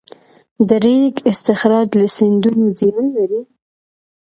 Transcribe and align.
د 0.67 0.69
ریګ 0.85 1.13
استخراج 1.31 1.87
له 1.99 2.07
سیندونو 2.17 2.65
زیان 2.79 3.05
لري؟ 3.17 3.41